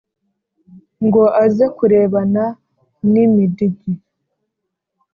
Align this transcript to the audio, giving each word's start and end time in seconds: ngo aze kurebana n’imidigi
ngo 1.05 1.23
aze 1.43 1.65
kurebana 1.77 2.43
n’imidigi 3.11 3.93